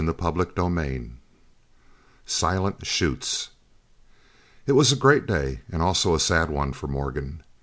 [0.03, 1.11] CHAPTER III
[2.25, 3.49] SILENT SHOOTS
[4.65, 7.43] It was a great day and also a sad one for Morgan.